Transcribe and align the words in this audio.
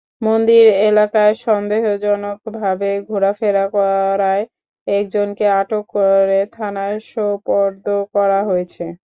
মন্দির 0.21 0.65
এলাকায় 0.89 1.33
সন্দেহজনকভাবে 1.45 2.89
ঘোরাফেরা 3.09 3.65
করায় 3.75 4.43
একজনকে 4.87 5.45
আটক 5.59 5.83
করে 5.95 6.39
থানায় 6.53 6.97
সোপর্দ 7.11 7.85
করা 8.13 8.39
হয়েছে। 8.49 8.83